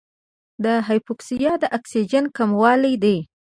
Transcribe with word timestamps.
د 0.63 0.65
هایپوکسیا 0.87 1.53
د 1.59 1.63
اکسیجن 1.77 2.25
کموالی 2.37 2.93
دی. 3.03 3.17